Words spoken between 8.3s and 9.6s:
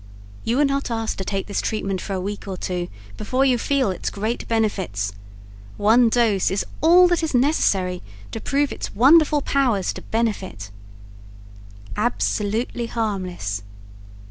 to prove its wonderful